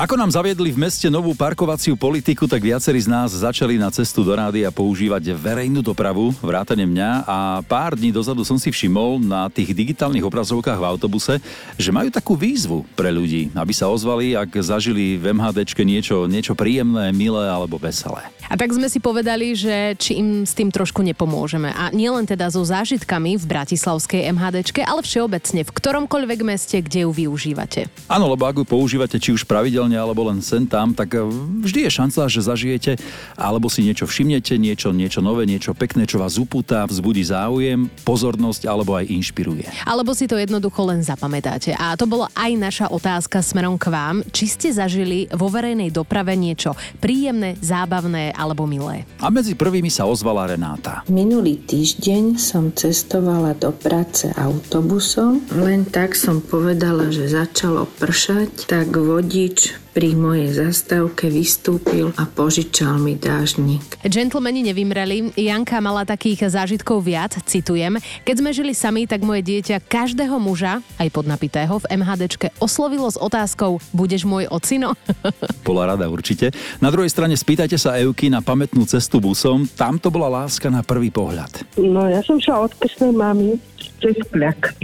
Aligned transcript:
Ako 0.00 0.16
nám 0.16 0.32
zaviedli 0.32 0.72
v 0.72 0.80
meste 0.80 1.12
novú 1.12 1.36
parkovaciu 1.36 1.92
politiku, 1.92 2.48
tak 2.48 2.64
viacerí 2.64 3.04
z 3.04 3.12
nás 3.12 3.36
začali 3.36 3.76
na 3.76 3.92
cestu 3.92 4.24
do 4.24 4.32
rádia 4.32 4.72
používať 4.72 5.36
verejnú 5.36 5.84
dopravu, 5.84 6.32
vrátane 6.40 6.88
mňa 6.88 7.28
a 7.28 7.60
pár 7.60 8.00
dní 8.00 8.08
dozadu 8.08 8.40
som 8.40 8.56
si 8.56 8.72
všimol 8.72 9.20
na 9.20 9.52
tých 9.52 9.76
digitálnych 9.76 10.24
obrazovkách 10.24 10.80
v 10.80 10.88
autobuse, 10.88 11.36
že 11.76 11.92
majú 11.92 12.08
takú 12.08 12.32
výzvu 12.32 12.88
pre 12.96 13.12
ľudí, 13.12 13.52
aby 13.52 13.76
sa 13.76 13.92
ozvali, 13.92 14.32
ak 14.32 14.48
zažili 14.64 15.20
v 15.20 15.36
MHDčke 15.36 15.84
niečo, 15.84 16.24
niečo 16.24 16.56
príjemné, 16.56 17.12
milé 17.12 17.52
alebo 17.52 17.76
veselé. 17.76 18.24
A 18.50 18.56
tak 18.56 18.72
sme 18.72 18.90
si 18.90 19.04
povedali, 19.04 19.54
že 19.54 19.94
či 20.00 20.18
im 20.18 20.42
s 20.42 20.56
tým 20.58 20.74
trošku 20.74 21.06
nepomôžeme. 21.06 21.70
A 21.70 21.94
nielen 21.94 22.26
teda 22.26 22.50
so 22.50 22.64
zážitkami 22.64 23.38
v 23.38 23.44
Bratislavskej 23.46 24.26
MHDčke, 24.34 24.82
ale 24.82 25.06
všeobecne 25.06 25.62
v 25.62 25.70
ktoromkoľvek 25.70 26.40
meste, 26.42 26.82
kde 26.82 27.06
ju 27.06 27.10
využívate. 27.14 27.86
Áno, 28.10 28.26
lebo 28.26 28.50
ak 28.50 28.58
ju 28.58 28.66
používate 28.66 29.22
či 29.22 29.30
už 29.30 29.46
pravidelne 29.46 29.89
alebo 29.96 30.28
len 30.28 30.42
sem 30.44 30.66
tam, 30.66 30.92
tak 30.92 31.16
eh, 31.16 31.24
vždy 31.64 31.86
je 31.86 31.90
šanca, 31.90 32.30
že 32.30 32.40
zažijete 32.44 32.92
alebo 33.34 33.72
si 33.72 33.86
niečo 33.86 34.06
všimnete, 34.06 34.58
niečo, 34.60 34.92
niečo 34.92 35.24
nové, 35.24 35.48
niečo 35.48 35.72
pekné, 35.72 36.04
čo 36.04 36.20
vás 36.20 36.36
upúta, 36.36 36.84
vzbudí 36.84 37.24
záujem, 37.24 37.88
pozornosť 38.04 38.68
alebo 38.68 38.94
aj 38.98 39.08
inšpiruje. 39.08 39.66
Alebo 39.86 40.12
si 40.12 40.28
to 40.28 40.36
jednoducho 40.36 40.84
len 40.86 41.00
zapamätáte. 41.00 41.72
A 41.78 41.96
to 41.96 42.04
bola 42.04 42.28
aj 42.36 42.52
naša 42.58 42.86
otázka 42.92 43.40
smerom 43.40 43.80
k 43.80 43.88
vám. 43.88 44.22
Či 44.28 44.44
ste 44.46 44.68
zažili 44.74 45.30
vo 45.32 45.48
verejnej 45.48 45.88
doprave 45.88 46.36
niečo 46.36 46.76
príjemné, 47.00 47.56
zábavné 47.58 48.36
alebo 48.36 48.68
milé. 48.68 49.08
A 49.22 49.32
medzi 49.32 49.56
prvými 49.56 49.88
sa 49.88 50.04
ozvala 50.04 50.50
Renáta. 50.50 51.02
Minulý 51.08 51.62
týždeň 51.64 52.36
som 52.36 52.70
cestovala 52.74 53.56
do 53.56 53.72
práce 53.72 54.28
autobusom. 54.36 55.40
Len 55.54 55.88
tak 55.88 56.18
som 56.18 56.44
povedala, 56.44 57.08
že 57.08 57.30
začalo 57.30 57.88
pršať, 57.98 58.68
tak 58.68 58.92
vodič 58.92 59.79
pri 59.90 60.14
mojej 60.14 60.54
zastávke 60.54 61.26
vystúpil 61.26 62.14
a 62.14 62.22
požičal 62.22 63.02
mi 63.02 63.18
dážnik. 63.18 63.98
Gentlemani 64.06 64.62
nevymreli, 64.62 65.34
Janka 65.34 65.82
mala 65.82 66.06
takých 66.06 66.46
zážitkov 66.46 67.02
viac, 67.02 67.34
citujem. 67.42 67.98
Keď 68.22 68.34
sme 68.38 68.50
žili 68.54 68.70
sami, 68.70 69.10
tak 69.10 69.26
moje 69.26 69.42
dieťa 69.42 69.82
každého 69.82 70.38
muža, 70.38 70.78
aj 70.94 71.10
podnapitého, 71.10 71.82
v 71.82 71.88
MHDčke 71.90 72.54
oslovilo 72.62 73.10
s 73.10 73.18
otázkou 73.18 73.82
Budeš 73.90 74.22
môj 74.24 74.46
ocino? 74.46 74.94
Bola 75.66 75.90
rada 75.90 76.06
určite. 76.06 76.54
Na 76.78 76.94
druhej 76.94 77.10
strane 77.10 77.34
spýtajte 77.34 77.74
sa 77.74 77.98
Euky 77.98 78.30
na 78.30 78.38
pamätnú 78.38 78.86
cestu 78.86 79.18
busom, 79.18 79.66
tam 79.74 79.98
to 79.98 80.08
bola 80.08 80.46
láska 80.46 80.70
na 80.70 80.86
prvý 80.86 81.10
pohľad. 81.10 81.66
No 81.74 82.06
ja 82.06 82.22
som 82.22 82.38
šla 82.38 82.70
od 82.70 82.72
krstnej 82.78 83.10
mamy 83.10 83.58
cez 83.98 84.16
kľak 84.30 84.78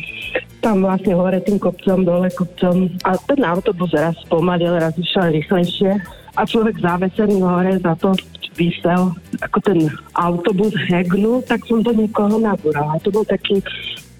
tam 0.60 0.84
vlastne 0.84 1.12
hore 1.14 1.38
tým 1.42 1.58
kopcom, 1.60 2.04
dole 2.04 2.28
kopcom 2.32 2.90
a 3.04 3.16
ten 3.26 3.40
autobus 3.44 3.92
raz 3.92 4.16
spomalil, 4.24 4.76
raz 4.76 4.96
išiel 4.96 5.32
rýchlejšie 5.32 5.92
a 6.36 6.40
človek 6.44 6.80
závesený 6.80 7.40
hore 7.40 7.80
za 7.80 7.94
to 7.96 8.12
vysel, 8.56 9.12
ako 9.44 9.58
ten 9.60 9.78
autobus 10.16 10.72
hegnul, 10.88 11.44
tak 11.44 11.60
som 11.68 11.84
do 11.84 11.92
niekoho 11.92 12.40
nabúrala. 12.40 12.96
To 13.04 13.12
bol 13.12 13.24
taký 13.28 13.60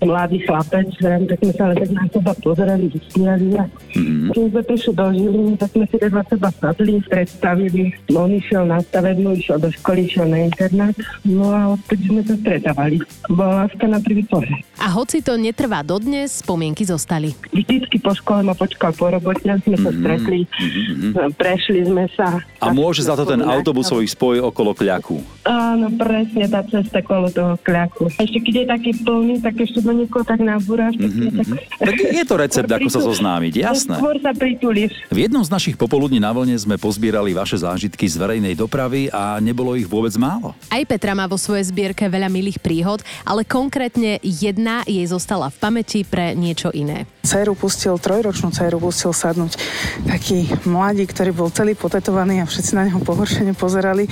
mladý 0.05 0.45
chlapec, 0.45 0.89
tak 1.01 1.39
sme 1.41 1.53
sa 1.57 1.63
ale 1.71 1.75
tak 1.81 1.91
na 1.97 2.05
seba 2.13 2.33
pozerali, 2.37 2.87
vysmiali 2.93 3.49
a 3.57 3.65
mm. 3.97 4.29
keď 4.37 4.45
sme 4.53 4.63
prišli 4.69 4.93
do 4.93 5.07
Žiliny, 5.09 5.55
tak 5.57 5.71
sme 5.73 5.85
si 5.89 5.97
tak 5.97 6.13
na 6.13 6.25
seba 6.29 6.49
sadli, 6.53 6.95
predstavili. 7.09 7.85
No, 8.13 8.29
on 8.29 8.33
išiel 8.37 8.69
na 8.69 8.79
stavebnú, 8.85 9.33
išiel 9.41 9.57
do 9.57 9.73
školy, 9.73 10.05
išiel 10.05 10.29
na 10.29 10.45
internát, 10.45 10.93
no 11.25 11.49
a 11.49 11.61
odtedy 11.73 12.13
sme 12.13 12.23
sa 12.29 12.35
stretávali. 12.37 12.97
Bola 13.33 13.65
láska 13.65 13.85
na 13.89 13.99
prvý 14.03 14.23
pohľad. 14.29 14.61
A 14.77 14.87
hoci 14.93 15.25
to 15.25 15.41
netrvá 15.41 15.81
dodnes, 15.81 16.45
spomienky 16.45 16.85
zostali. 16.85 17.33
Vždycky 17.49 17.97
po 17.97 18.13
škole 18.13 18.45
ma 18.45 18.53
počkal 18.53 18.93
po 18.93 19.09
robote, 19.09 19.49
sme 19.49 19.77
sa 19.81 19.91
stretli, 19.91 20.45
mm-hmm. 20.45 21.33
prešli 21.41 21.89
sme 21.89 22.05
sa. 22.13 22.45
A 22.61 22.69
môže 22.77 23.01
za 23.01 23.17
to 23.17 23.25
ten 23.25 23.41
autobusový 23.41 24.05
spoj 24.05 24.45
okolo 24.53 24.77
kľaku? 24.77 25.17
Áno, 25.49 25.89
presne, 25.97 26.45
tá 26.53 26.61
cesta 26.69 27.01
okolo 27.01 27.33
toho 27.33 27.55
kľaku. 27.65 28.13
Ešte 28.21 28.39
keď 28.45 28.55
je 28.61 28.67
taký 28.69 28.91
plný, 29.01 29.35
tak 29.41 29.57
ešte 29.57 29.86
do 29.87 29.95
niekoho 29.95 30.27
tak 30.27 30.43
nabúraš. 30.43 30.99
Mm-hmm. 30.99 31.47
Tak, 31.79 31.87
tak 31.87 31.95
je 31.97 32.25
to 32.27 32.35
recept, 32.35 32.71
ako 32.71 32.89
sa 32.91 33.01
zoznámiť, 33.15 33.53
jasné. 33.63 33.97
Skôr 34.03 34.19
sa 34.19 34.35
pritulíš. 34.35 34.93
V 35.09 35.19
jednom 35.23 35.47
z 35.47 35.51
našich 35.55 35.79
popoludní 35.79 36.19
na 36.19 36.35
vlne 36.35 36.59
sme 36.59 36.75
pozbierali 36.75 37.31
vaše 37.31 37.57
zážitky 37.63 38.11
z 38.11 38.19
verejnej 38.19 38.59
dopravy 38.59 39.09
a 39.15 39.39
nebolo 39.39 39.79
ich 39.79 39.87
vôbec 39.87 40.13
málo. 40.19 40.53
Aj 40.69 40.83
Petra 40.83 41.15
má 41.15 41.31
vo 41.31 41.39
svojej 41.39 41.71
zbierke 41.71 42.11
veľa 42.11 42.27
milých 42.27 42.59
príhod, 42.59 43.01
ale 43.23 43.47
konkrétne 43.47 44.19
jedna 44.21 44.83
jej 44.85 45.07
zostala 45.07 45.49
v 45.49 45.57
pamäti 45.63 46.03
pre 46.03 46.35
niečo 46.35 46.75
iné. 46.75 47.07
Ceru 47.27 47.59
pustil, 47.59 47.99
trojročnú 47.99 48.55
ceru 48.55 48.79
pustil 48.79 49.11
sadnúť 49.11 49.59
taký 50.07 50.47
mladík, 50.63 51.11
ktorý 51.11 51.35
bol 51.35 51.51
celý 51.51 51.75
potetovaný 51.75 52.39
a 52.39 52.47
všetci 52.47 52.79
na 52.79 52.87
neho 52.87 53.03
pohoršene 53.03 53.51
pozerali, 53.59 54.07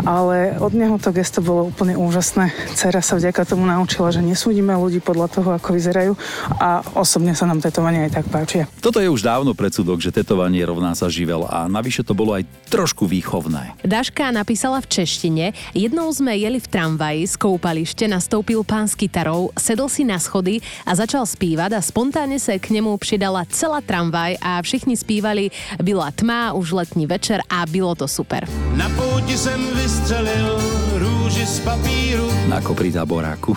ale 0.00 0.56
od 0.56 0.72
neho 0.72 0.96
to 0.96 1.12
gesto 1.12 1.44
bolo 1.44 1.68
úplne 1.68 1.92
úžasné. 1.92 2.56
Cera 2.72 3.04
sa 3.04 3.20
vďaka 3.20 3.44
tomu 3.44 3.68
naučila, 3.68 4.08
že 4.08 4.24
nesúdime 4.24 4.72
ľudí 4.72 5.04
podľa 5.04 5.28
toho, 5.28 5.52
ako 5.52 5.76
vyzerajú 5.76 6.16
a 6.56 6.80
osobne 6.96 7.36
sa 7.36 7.44
nám 7.44 7.60
tetovanie 7.60 8.08
aj 8.08 8.24
tak 8.24 8.26
páčia. 8.32 8.64
Toto 8.80 8.96
je 8.96 9.12
už 9.12 9.20
dávno 9.20 9.52
predsudok, 9.52 10.00
že 10.00 10.08
tetovanie 10.08 10.64
rovná 10.64 10.96
sa 10.96 11.12
živel 11.12 11.44
a 11.44 11.68
navyše 11.68 12.00
to 12.00 12.16
bolo 12.16 12.32
aj 12.32 12.48
trošku 12.72 13.04
výchovné. 13.04 13.76
Daška 13.84 14.32
napísala 14.32 14.80
v 14.80 14.88
češtine, 14.88 15.52
jednou 15.76 16.08
sme 16.08 16.32
jeli 16.32 16.56
v 16.56 16.70
tramvaji 16.72 17.28
z 17.28 17.34
koupalište, 17.36 18.08
nastoupil 18.08 18.64
pán 18.64 18.88
s 18.88 18.96
kytarou, 18.96 19.52
sedol 19.60 19.92
si 19.92 20.08
na 20.08 20.16
schody 20.16 20.64
a 20.88 20.96
začal 20.96 21.28
spívať 21.28 21.76
a 21.76 21.84
spontánne 21.84 22.40
sa 22.40 22.53
k 22.58 22.70
nemu 22.70 22.96
pridala 22.96 23.44
celá 23.48 23.80
tramvaj 23.80 24.36
a 24.42 24.62
všichni 24.62 24.96
spívali 24.96 25.50
Byla 25.82 26.10
tma, 26.10 26.52
už 26.52 26.72
letní 26.72 27.06
večer 27.06 27.40
a 27.50 27.66
bylo 27.66 27.94
to 27.94 28.08
super. 28.08 28.48
Na 28.76 28.88
pouti 28.88 29.38
jsem 29.38 29.60
vystřelil 29.74 30.58
rúži 30.98 31.42
z 31.42 31.60
papíru. 31.66 32.26
Na 32.46 32.62
kopri 32.62 32.94
táboráku. 32.94 33.56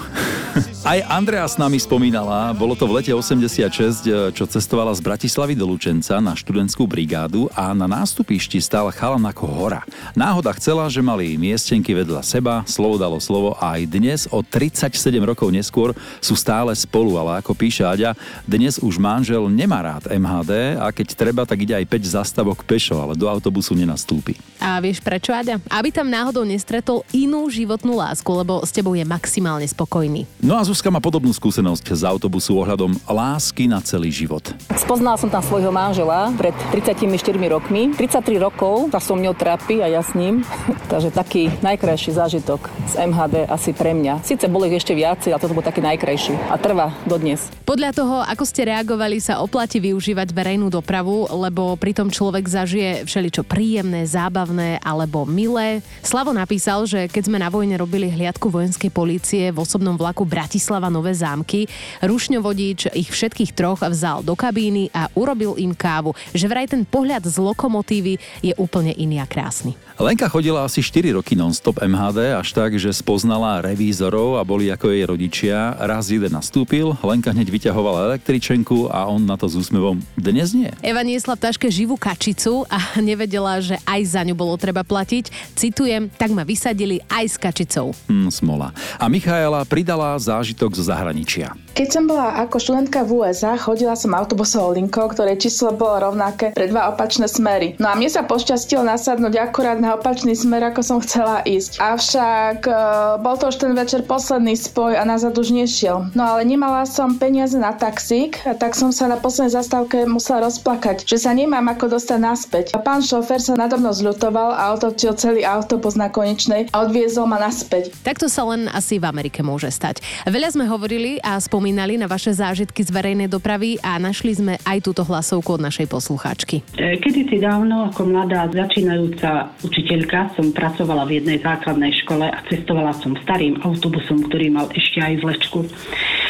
Aj 0.81 1.03
Andrea 1.11 1.43
s 1.45 1.59
nami 1.59 1.77
spomínala, 1.77 2.55
bolo 2.55 2.73
to 2.73 2.87
v 2.87 2.97
lete 2.97 3.11
86, 3.13 4.33
čo 4.33 4.43
cestovala 4.47 4.95
z 4.95 5.03
Bratislavy 5.03 5.53
do 5.53 5.67
Lučenca 5.67 6.17
na 6.23 6.33
študentskú 6.33 6.87
brigádu 6.87 7.51
a 7.53 7.75
na 7.75 7.85
nástupišti 7.85 8.57
stal 8.63 8.89
chalan 8.95 9.21
ako 9.27 9.45
hora. 9.45 9.83
Náhoda 10.15 10.55
chcela, 10.55 10.87
že 10.87 11.03
mali 11.03 11.35
miestenky 11.35 11.91
vedľa 11.91 12.23
seba, 12.23 12.63
slovo 12.65 12.95
dalo 12.95 13.19
slovo 13.19 13.53
a 13.59 13.77
aj 13.77 13.81
dnes 13.85 14.19
o 14.31 14.39
37 14.41 14.95
rokov 15.21 15.51
neskôr 15.51 15.91
sú 16.23 16.33
stále 16.39 16.71
spolu, 16.73 17.19
ale 17.19 17.43
ako 17.43 17.51
píše 17.53 17.83
Aďa, 17.83 18.15
dnes 18.47 18.79
už 18.79 18.97
manžel 18.97 19.45
nemá 19.51 19.83
rád 19.83 20.09
MHD 20.09 20.79
a 20.79 20.89
keď 20.89 21.07
treba, 21.13 21.43
tak 21.43 21.67
ide 21.67 21.75
aj 21.75 21.85
5 21.85 22.15
zastavok 22.17 22.63
pešo, 22.63 22.97
ale 22.97 23.13
do 23.13 23.27
autobusu 23.27 23.75
nenastúpi. 23.75 24.39
A 24.57 24.79
vieš 24.81 25.03
prečo, 25.03 25.35
Aďa? 25.35 25.61
Aby 25.69 25.93
tam 25.93 26.09
náhodou 26.09 26.47
nestretol 26.47 27.05
inú 27.27 27.51
životnú 27.51 27.99
lásku, 27.99 28.23
lebo 28.31 28.63
s 28.63 28.71
tebou 28.71 28.95
je 28.95 29.03
maximálne 29.03 29.67
spokojný. 29.67 30.23
No 30.39 30.55
a 30.55 30.63
Zuzka 30.63 30.87
má 30.87 31.03
podobnú 31.03 31.35
skúsenosť 31.35 31.91
z 31.91 32.07
autobusu 32.07 32.55
ohľadom 32.55 32.95
lásky 33.03 33.67
na 33.67 33.83
celý 33.83 34.07
život. 34.15 34.55
Spoznala 34.79 35.19
som 35.19 35.27
tam 35.27 35.43
svojho 35.43 35.67
manžela 35.67 36.31
pred 36.39 36.55
34 36.71 37.03
rokmi. 37.51 37.91
33 37.99 38.39
rokov 38.39 38.95
sa 38.95 39.03
so 39.03 39.19
mňou 39.19 39.35
trápi 39.35 39.83
a 39.83 39.91
ja 39.91 39.99
s 39.99 40.15
ním. 40.15 40.47
Takže 40.91 41.11
taký 41.11 41.51
najkrajší 41.59 42.15
zážitok 42.15 42.71
z 42.87 42.93
MHD 43.03 43.51
asi 43.51 43.75
pre 43.75 43.91
mňa. 43.91 44.23
Sice 44.23 44.47
bolo 44.47 44.63
ich 44.71 44.79
ešte 44.79 44.95
viacej, 44.95 45.35
ale 45.35 45.43
toto 45.43 45.51
bol 45.51 45.67
taký 45.67 45.83
najkrajší 45.83 46.47
a 46.47 46.55
trvá 46.55 46.95
dodnes. 47.03 47.51
Podľa 47.67 47.91
toho, 47.91 48.23
ako 48.23 48.47
ste 48.47 48.71
reagovali, 48.71 49.19
sa 49.19 49.43
oplatí 49.43 49.83
využívať 49.83 50.31
verejnú 50.31 50.71
dopravu, 50.71 51.27
lebo 51.27 51.75
pritom 51.75 52.07
človek 52.07 52.47
zažije 52.47 53.03
všeličo 53.03 53.43
príjemné, 53.43 54.07
zábavné 54.07 54.79
alebo 54.79 55.27
milé. 55.27 55.83
Slavo 55.99 56.31
napísal, 56.31 56.87
že 56.87 57.11
keď 57.11 57.27
sme 57.27 57.43
na 57.43 57.51
vojne 57.51 57.75
robili 57.75 58.07
hliadku 58.07 58.47
vojenskej 58.47 58.87
polície 58.87 59.51
v 59.51 59.59
osobnom 59.59 59.99
vlaku 59.99 60.23
Bratislava 60.23 60.87
Nové 60.87 61.11
zámky. 61.11 61.67
Rušňovodič 61.99 62.95
ich 62.95 63.11
všetkých 63.11 63.51
troch 63.51 63.83
vzal 63.83 64.23
do 64.23 64.31
kabíny 64.31 64.87
a 64.95 65.11
urobil 65.19 65.59
im 65.59 65.75
kávu, 65.75 66.15
že 66.31 66.47
vraj 66.47 66.71
ten 66.71 66.87
pohľad 66.87 67.27
z 67.27 67.35
lokomotívy 67.35 68.15
je 68.47 68.55
úplne 68.55 68.95
iný 68.95 69.19
a 69.19 69.27
krásny. 69.27 69.75
Lenka 69.97 70.29
chodila 70.29 70.61
asi 70.61 70.85
4 70.85 71.17
roky 71.17 71.33
non-stop 71.33 71.81
MHD, 71.81 72.37
až 72.37 72.53
tak, 72.53 72.77
že 72.77 72.93
spoznala 72.93 73.65
revízorov 73.65 74.37
a 74.37 74.45
boli 74.45 74.69
ako 74.69 74.93
jej 74.93 75.01
rodičia. 75.09 75.73
Raz 75.73 76.13
jeden 76.13 76.37
nastúpil, 76.37 76.93
Lenka 77.01 77.33
hneď 77.33 77.49
vyťahovala 77.49 78.13
električenku 78.13 78.93
a 78.93 79.09
on 79.09 79.25
na 79.25 79.33
to 79.41 79.49
s 79.49 79.57
úsmevom 79.57 79.97
dnes 80.13 80.53
nie. 80.53 80.69
Eva 80.85 81.01
niesla 81.01 81.33
v 81.33 81.49
taške 81.49 81.65
živú 81.73 81.97
kačicu 81.97 82.69
a 82.69 82.77
nevedela, 83.09 83.57
že 83.57 83.81
aj 83.89 84.01
za 84.05 84.21
ňu 84.21 84.37
bolo 84.37 84.53
treba 84.53 84.85
platiť. 84.85 85.57
Citujem, 85.57 86.13
tak 86.13 86.29
ma 86.29 86.45
vysadili 86.45 87.01
aj 87.09 87.25
s 87.33 87.35
kačicou. 87.41 87.89
Hmm, 88.05 88.29
smola. 88.29 88.77
A 89.01 89.09
Michaela 89.09 89.65
pridala 89.65 90.13
zážitok 90.21 90.77
zo 90.77 90.85
zahraničia. 90.85 91.57
Keď 91.77 91.93
som 91.93 92.09
bola 92.09 92.33
ako 92.41 92.57
študentka 92.57 93.05
v 93.05 93.21
USA, 93.21 93.53
chodila 93.53 93.93
som 93.93 94.17
autobusovou 94.17 94.73
linkou, 94.73 95.13
ktorej 95.13 95.37
číslo 95.37 95.69
bolo 95.77 96.09
rovnaké 96.09 96.49
pre 96.49 96.65
dva 96.65 96.89
opačné 96.89 97.29
smery. 97.29 97.77
No 97.77 97.85
a 97.85 97.93
mne 97.93 98.09
sa 98.09 98.25
pošťastilo 98.25 98.81
nasadnúť 98.81 99.37
akurát 99.37 99.77
na 99.77 99.93
opačný 99.93 100.33
smer, 100.33 100.73
ako 100.73 100.81
som 100.81 100.97
chcela 101.05 101.45
ísť. 101.45 101.77
Avšak 101.77 102.65
e, 102.65 102.73
bol 103.21 103.37
to 103.37 103.53
už 103.53 103.61
ten 103.61 103.77
večer 103.77 104.01
posledný 104.09 104.57
spoj 104.57 104.97
a 104.97 105.05
nazad 105.05 105.37
už 105.37 105.53
nešiel. 105.53 106.09
No 106.17 106.25
ale 106.25 106.49
nemala 106.49 106.81
som 106.89 107.13
peniaze 107.13 107.53
na 107.61 107.77
taxík, 107.77 108.41
tak 108.57 108.73
som 108.73 108.89
sa 108.89 109.05
na 109.05 109.21
poslednej 109.21 109.53
zastávke 109.53 110.01
musela 110.09 110.49
rozplakať, 110.49 111.05
že 111.05 111.21
sa 111.21 111.29
nemám 111.29 111.77
ako 111.77 111.93
dostať 111.93 112.17
naspäť. 112.17 112.65
A 112.73 112.81
pán 112.81 113.05
šofér 113.05 113.37
sa 113.37 113.53
nado 113.53 113.77
mnou 113.77 113.93
zľutoval 113.93 114.49
a 114.57 114.73
otočil 114.73 115.13
celý 115.13 115.45
autobus 115.45 115.93
na 115.93 116.09
konečnej 116.09 116.73
a 116.73 116.89
odviezol 116.89 117.29
ma 117.29 117.37
naspäť. 117.37 117.93
Takto 118.01 118.25
sa 118.25 118.49
len 118.49 118.65
asi 118.65 118.97
v 118.97 119.05
Amerike 119.05 119.45
môže 119.45 119.69
stať. 119.69 120.01
Veľa 120.25 120.57
sme 120.57 120.65
hovorili 120.65 121.21
a 121.21 121.37
spomínali 121.37 121.66
na 121.73 122.07
vaše 122.07 122.31
zážitky 122.31 122.85
z 122.85 122.93
verejnej 122.93 123.27
dopravy 123.31 123.81
a 123.81 123.97
našli 123.97 124.37
sme 124.37 124.53
aj 124.61 124.85
túto 124.85 125.01
hlasovku 125.01 125.57
od 125.57 125.61
našej 125.65 125.89
poslucháčky. 125.89 126.61
E, 126.77 127.01
Kedy 127.01 127.31
si 127.31 127.37
dávno 127.41 127.89
ako 127.89 128.07
mladá 128.07 128.45
začínajúca 128.51 129.51
učiteľka 129.65 130.37
som 130.37 130.53
pracovala 130.53 131.09
v 131.09 131.19
jednej 131.23 131.41
základnej 131.41 131.91
škole 132.05 132.29
a 132.29 132.37
cestovala 132.45 132.93
som 133.01 133.17
starým 133.25 133.57
autobusom, 133.65 134.27
ktorý 134.29 134.53
mal 134.53 134.69
ešte 134.75 135.01
aj 135.01 135.13
vlečku. 135.23 135.65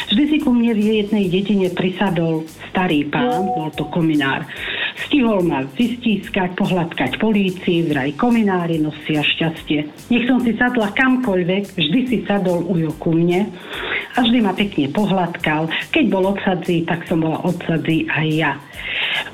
Vždy 0.07 0.23
si 0.31 0.37
ku 0.39 0.55
mne 0.55 0.71
v 0.71 1.03
jednej 1.03 1.27
dedine 1.27 1.67
prisadol 1.73 2.47
starý 2.71 3.09
pán, 3.11 3.43
bol 3.51 3.69
to 3.75 3.83
kominár. 3.91 4.47
Stihol 5.07 5.45
ma 5.45 5.61
vystískať, 5.65 6.57
pohľadkať 6.57 7.21
polícii, 7.21 7.85
vraj 7.85 8.15
kominári 8.17 8.81
nosia 8.81 9.21
šťastie. 9.21 10.09
Nech 10.09 10.25
som 10.25 10.41
si 10.41 10.57
sadla 10.57 10.89
kamkoľvek, 10.95 11.77
vždy 11.77 11.99
si 12.09 12.17
sadol 12.25 12.65
ujo 12.65 12.91
ku 12.97 13.13
mne 13.13 13.49
a 14.17 14.25
vždy 14.25 14.39
ma 14.41 14.53
pekne 14.57 14.89
pohľadkal. 14.89 15.69
Keď 15.93 16.05
bol 16.09 16.33
odsadzí, 16.33 16.81
tak 16.89 17.05
som 17.05 17.21
bola 17.21 17.37
odsadzí 17.45 18.09
aj 18.09 18.27
ja. 18.33 18.51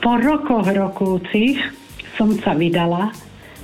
Po 0.03 0.19
rokoch 0.19 0.67
rokúcich 0.67 1.55
som 2.19 2.35
sa 2.43 2.51
vydala 2.51 3.15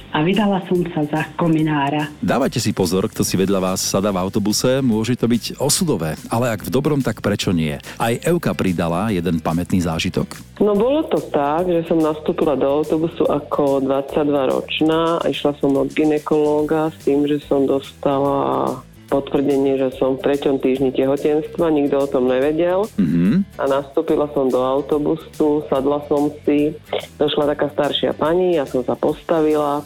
a 0.09 0.25
vydala 0.25 0.65
som 0.65 0.81
sa 0.89 1.05
za 1.05 1.21
kominára. 1.37 2.09
Dávajte 2.17 2.57
si 2.57 2.73
pozor, 2.73 3.05
kto 3.05 3.21
si 3.21 3.37
vedľa 3.37 3.61
vás 3.61 3.81
sadá 3.83 4.09
v 4.09 4.17
autobuse, 4.17 4.81
môže 4.81 5.13
to 5.13 5.29
byť 5.29 5.61
osudové, 5.61 6.17
ale 6.33 6.49
ak 6.49 6.65
v 6.65 6.73
dobrom, 6.73 6.97
tak 7.05 7.21
prečo 7.21 7.53
nie? 7.53 7.77
Aj 8.01 8.13
Euka 8.25 8.57
pridala 8.57 9.13
jeden 9.13 9.37
pamätný 9.37 9.85
zážitok. 9.85 10.41
No 10.57 10.73
bolo 10.73 11.05
to 11.07 11.21
tak, 11.29 11.69
že 11.69 11.85
som 11.85 12.01
nastúpila 12.01 12.57
do 12.57 12.81
autobusu 12.81 13.21
ako 13.29 13.85
22-ročná 13.85 15.21
a 15.21 15.25
išla 15.29 15.53
som 15.61 15.77
od 15.77 15.93
ginekológa 15.93 16.89
s 16.89 17.05
tým, 17.05 17.29
že 17.29 17.37
som 17.45 17.69
dostala 17.69 18.81
potvrdenie, 19.09 19.75
že 19.81 19.97
som 19.97 20.15
v 20.15 20.23
treťom 20.23 20.61
týždni 20.61 20.93
tehotenstva, 20.93 21.73
nikto 21.73 21.97
o 21.99 22.07
tom 22.07 22.29
nevedel. 22.29 22.85
Mm-hmm. 22.95 23.57
A 23.57 23.63
nastúpila 23.65 24.29
som 24.31 24.47
do 24.47 24.61
autobusu, 24.61 25.65
sadla 25.67 26.05
som 26.05 26.29
si, 26.45 26.77
došla 27.17 27.57
taká 27.57 27.73
staršia 27.73 28.13
pani, 28.13 28.55
ja 28.55 28.69
som 28.69 28.85
sa 28.85 28.93
postavila 28.93 29.81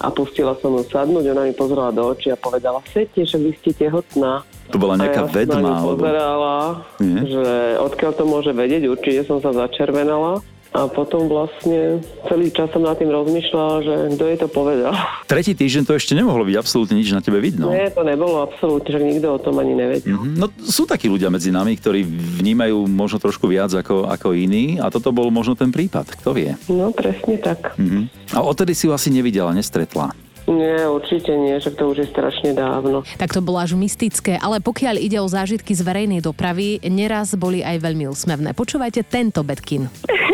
a 0.00 0.08
pustila 0.08 0.56
som 0.56 0.72
ju 0.80 0.84
sadnúť, 0.88 1.28
ona 1.28 1.44
mi 1.44 1.52
pozrela 1.52 1.92
do 1.92 2.08
očí 2.08 2.32
a 2.32 2.38
povedala, 2.40 2.80
chcete, 2.88 3.20
že 3.28 3.36
vy 3.36 3.52
ste 3.60 3.76
tehotná. 3.76 4.40
To 4.72 4.80
bola 4.80 4.96
a 4.96 5.04
ja 5.04 5.12
nejaká 5.12 5.22
vedma, 5.28 5.60
ňu 5.60 5.68
alebo- 5.68 6.00
pozerala, 6.00 6.56
Nie? 7.02 7.20
že 7.28 7.46
odkiaľ 7.76 8.12
to 8.16 8.24
môže 8.24 8.52
vedieť, 8.56 8.88
určite 8.88 9.28
som 9.28 9.44
sa 9.44 9.52
začervenala. 9.52 10.40
A 10.70 10.86
potom 10.86 11.26
vlastne 11.26 11.98
celý 12.30 12.54
čas 12.54 12.70
som 12.70 12.86
nad 12.86 12.94
tým 12.94 13.10
rozmýšľala, 13.10 13.74
že 13.82 13.94
kto 14.14 14.22
jej 14.22 14.38
to 14.38 14.46
povedal. 14.46 14.94
Tretí 15.26 15.50
týždeň 15.58 15.82
to 15.82 15.98
ešte 15.98 16.14
nemohlo 16.14 16.46
byť 16.46 16.56
absolútne 16.62 16.94
nič 16.94 17.10
na 17.10 17.18
tebe 17.18 17.42
vidno. 17.42 17.74
Nie, 17.74 17.90
to 17.90 18.06
nebolo 18.06 18.46
absolútne, 18.46 18.86
že 18.86 19.02
nikto 19.02 19.34
o 19.34 19.42
tom 19.42 19.58
ani 19.58 19.74
nevedel. 19.74 20.14
Mhm. 20.14 20.38
No 20.38 20.46
sú 20.62 20.86
takí 20.86 21.10
ľudia 21.10 21.26
medzi 21.26 21.50
nami, 21.50 21.74
ktorí 21.74 22.06
vnímajú 22.38 22.86
možno 22.86 23.18
trošku 23.18 23.50
viac 23.50 23.74
ako, 23.74 24.06
ako 24.06 24.30
iní 24.30 24.78
a 24.78 24.86
toto 24.94 25.10
bol 25.10 25.26
možno 25.34 25.58
ten 25.58 25.74
prípad, 25.74 26.06
kto 26.22 26.38
vie. 26.38 26.54
No 26.70 26.94
presne 26.94 27.34
tak. 27.42 27.74
Mhm. 27.74 28.30
A 28.38 28.46
odtedy 28.46 28.70
si 28.70 28.86
ju 28.86 28.94
asi 28.94 29.10
nevidela, 29.10 29.50
nestretla. 29.50 30.14
Nie, 30.50 30.90
určite 30.90 31.30
nie, 31.38 31.62
že 31.62 31.70
to 31.70 31.94
už 31.94 32.02
je 32.02 32.06
strašne 32.10 32.50
dávno. 32.58 33.06
Tak 33.22 33.30
to 33.30 33.38
bolo 33.38 33.62
až 33.62 33.78
mystické, 33.78 34.34
ale 34.34 34.58
pokiaľ 34.58 34.98
ide 34.98 35.22
o 35.22 35.30
zážitky 35.30 35.78
z 35.78 35.86
verejnej 35.86 36.18
dopravy, 36.18 36.82
neraz 36.90 37.38
boli 37.38 37.62
aj 37.62 37.78
veľmi 37.78 38.10
úsmevné. 38.10 38.50
Počúvajte 38.56 39.06
tento 39.06 39.46
Betkin. 39.46 39.86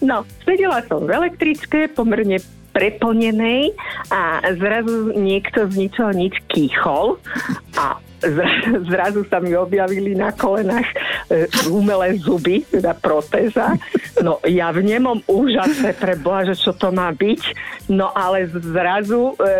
No, 0.00 0.16
sedela 0.40 0.80
som 0.82 1.04
v 1.04 1.12
električke, 1.12 1.88
pomerne 1.88 2.40
preplnenej 2.70 3.74
a 4.08 4.20
zrazu 4.54 5.12
niekto 5.12 5.66
z 5.66 5.74
ničoho 5.76 6.12
nič 6.12 6.38
kýchol 6.46 7.18
a 7.74 7.98
zra- 8.20 8.56
zrazu 8.86 9.26
sa 9.26 9.38
mi 9.38 9.52
objavili 9.52 10.14
na 10.14 10.30
kolenách 10.30 10.86
e, 10.86 10.96
umelé 11.66 12.14
zuby, 12.16 12.62
teda 12.64 12.94
protéza. 12.94 13.74
No 14.18 14.38
ja 14.44 14.70
v 14.70 14.86
nemom 14.86 15.18
úžase 15.26 15.92
pre 15.92 16.14
Boha, 16.14 16.44
že 16.44 16.54
čo 16.54 16.70
to 16.70 16.88
má 16.88 17.10
byť, 17.10 17.42
no 17.90 18.14
ale 18.14 18.46
zrazu 18.46 19.34
e, 19.34 19.50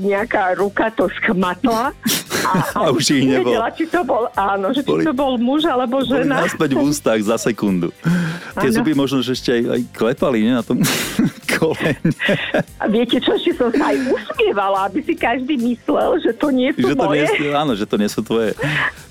nejaká 0.00 0.58
ruka 0.58 0.90
to 0.90 1.06
schmatla 1.16 1.94
a, 2.44 2.50
A 2.80 2.90
už 2.90 3.12
ich 3.12 3.22
nebol. 3.22 3.54
nevedela, 3.54 3.70
či 3.70 3.86
to 3.86 4.02
bol, 4.02 4.26
áno, 4.32 4.72
že 4.72 4.82
či 4.82 4.90
Boli- 4.90 5.06
to 5.06 5.12
bol 5.12 5.36
muž 5.36 5.62
alebo 5.62 6.00
Boli 6.00 6.10
žena. 6.10 6.42
naspäť 6.42 6.74
v 6.74 6.80
ústach 6.84 7.20
za 7.20 7.38
sekundu. 7.38 7.94
Tie 8.58 8.68
Áno. 8.68 8.76
zuby 8.76 8.92
možno, 8.92 9.18
že 9.18 9.32
ešte 9.32 9.50
aj, 9.50 9.62
aj 9.68 9.80
klepali 9.92 10.38
nie, 10.40 10.52
na 10.52 10.62
tom 10.62 10.78
kolene. 11.54 12.10
A 12.76 12.86
viete 12.86 13.18
čo, 13.18 13.32
ešte 13.32 13.54
som 13.54 13.70
sa 13.70 13.88
aj 13.88 13.98
usmievala, 14.04 14.86
aby 14.86 15.00
si 15.00 15.14
každý 15.14 15.54
myslel, 15.56 16.18
že 16.18 16.30
to 16.32 16.48
nie 16.48 16.70
sú 16.70 16.82
že 16.84 16.94
to 16.94 17.06
nie, 17.06 17.22
moje. 17.22 17.24
sú- 17.30 17.52
áno, 17.52 17.72
že 17.72 17.84
to 17.84 17.96
nie 17.96 18.06
sú 18.06 18.20
tvoje. 18.20 18.52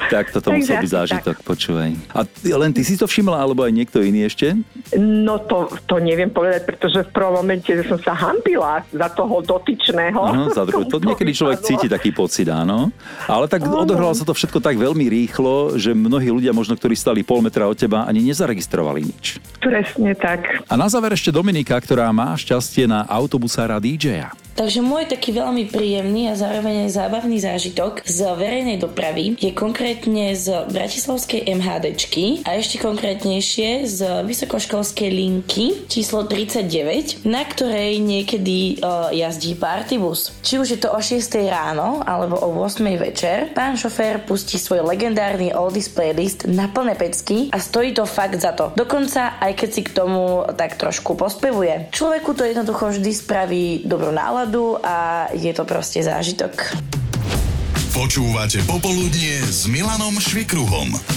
Tak 0.08 0.32
toto 0.32 0.52
Takže 0.52 0.60
musel 0.64 0.76
byť 0.84 0.92
zážitok, 0.92 1.36
počúvaj. 1.44 1.90
A 2.16 2.24
ty- 2.24 2.54
len 2.54 2.72
ty 2.72 2.82
si 2.84 2.96
to 2.96 3.08
všimla, 3.08 3.38
alebo 3.38 3.64
aj 3.64 3.74
niekto 3.76 4.00
iný 4.00 4.28
ešte? 4.28 4.56
No 4.96 5.40
to, 5.44 5.68
to 5.84 6.00
neviem 6.00 6.32
povedať, 6.32 6.64
pretože 6.64 7.04
v 7.04 7.12
prvom 7.12 7.44
momente 7.44 7.70
som 7.86 8.00
sa 8.02 8.18
hambila 8.18 8.82
za 8.90 9.08
toho 9.14 9.40
dotyčného. 9.44 10.20
Áno, 10.20 10.50
za 10.52 10.66
druhú. 10.66 10.90
To 10.98 11.04
niekedy 11.04 11.36
človek 11.36 11.62
cíti 11.62 11.92
taký 11.92 12.16
pocit, 12.16 12.48
áno. 12.48 12.90
Ale 13.28 13.46
tak 13.52 13.68
odohralo 13.68 14.16
sa 14.16 14.24
to 14.24 14.32
všetko 14.32 14.64
tak 14.64 14.80
veľmi 14.80 15.06
rýchlo, 15.12 15.76
že 15.76 15.92
mnohí 15.92 16.32
ľudia, 16.32 16.56
možno 16.56 16.80
ktorí 16.80 16.96
stali 16.96 17.22
pol 17.28 17.44
metra 17.44 17.68
od 17.68 17.76
teba, 17.76 18.08
ani 18.08 18.24
nezaregistrovali 18.24 19.04
nič. 19.04 19.38
Presne 19.60 20.16
tak. 20.16 20.64
A 20.66 20.74
na 20.80 20.88
záver 20.88 21.14
ešte 21.14 21.30
Dominika, 21.30 21.76
ktorá 21.78 22.08
má 22.16 22.34
šťastie 22.40 22.88
na 22.88 23.04
autobusára 23.06 23.78
DJ-a. 23.78 24.32
Takže 24.58 24.82
môj 24.82 25.06
taký 25.06 25.38
veľmi 25.38 25.70
príjemný 25.70 26.34
a 26.34 26.36
zároveň 26.36 26.90
aj 26.90 26.98
zábavný 26.98 27.38
zážitok 27.38 28.02
z 28.02 28.26
verejnej 28.26 28.82
dopravy 28.82 29.38
je 29.38 29.54
konkrétne 29.54 30.34
z 30.34 30.66
Bratislavskej 30.74 31.46
MHDčky 31.46 32.42
a 32.42 32.58
ešte 32.58 32.82
konkrétnejšie 32.82 33.86
z 33.86 34.26
vysokoškolskej 34.26 35.14
linky 35.14 35.86
číslo 35.86 36.26
39, 36.26 37.30
na 37.30 37.46
ktorej 37.46 38.02
niekedy 38.02 38.82
uh, 38.82 39.14
jazdí 39.14 39.54
partybus. 39.54 40.34
Či 40.42 40.58
už 40.58 40.68
je 40.74 40.80
to 40.82 40.90
o 40.90 40.98
6 40.98 41.22
ráno 41.54 42.02
alebo 42.02 42.42
o 42.42 42.50
8 42.66 42.82
večer, 42.98 43.54
pán 43.54 43.78
šofér 43.78 44.26
pustí 44.26 44.58
svoj 44.58 44.82
legendárny 44.90 45.54
oldies 45.54 45.86
playlist 45.86 46.50
na 46.50 46.66
plné 46.66 46.98
pecky 46.98 47.54
a 47.54 47.62
stojí 47.62 47.94
to 47.94 48.10
fakt 48.10 48.42
za 48.42 48.58
to. 48.58 48.74
Dokonca 48.74 49.38
aj 49.38 49.54
keď 49.54 49.70
si 49.70 49.82
k 49.86 49.94
tomu 49.94 50.50
tak 50.58 50.82
trošku 50.82 51.14
pospevuje. 51.14 51.94
Človeku 51.94 52.34
to 52.34 52.42
jednoducho 52.42 52.90
vždy 52.90 53.12
spraví 53.14 53.64
dobrú 53.86 54.10
náladu 54.48 54.80
a 54.80 55.28
je 55.36 55.52
to 55.52 55.68
proste 55.68 56.00
zážitok. 56.00 56.80
Počúvate 57.92 58.64
Popoludnie 58.64 59.44
s 59.44 59.68
Milanom 59.68 60.16
Švikruhom. 60.24 61.17